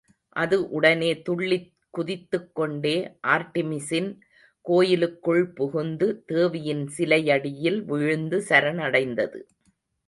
அது 0.35 0.69
உடனே 0.69 1.21
துள்ளிக் 1.21 1.67
குதித்துக்கொண்ட 1.97 2.85
ஆர்ட்டிமிஸின் 3.27 4.09
கோயிலுக்குள் 4.65 5.45
புகுந்து, 5.53 6.23
தேவியின் 6.25 6.85
சிலையடியில் 6.97 7.79
விழுந்து 7.85 8.39
சரணடைந்தது. 8.49 9.41